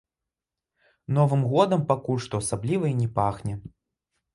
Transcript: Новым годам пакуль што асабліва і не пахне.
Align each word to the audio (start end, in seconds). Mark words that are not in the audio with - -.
Новым 1.19 1.41
годам 1.53 1.85
пакуль 1.95 2.25
што 2.29 2.43
асабліва 2.45 2.85
і 2.95 3.01
не 3.07 3.11
пахне. 3.23 3.53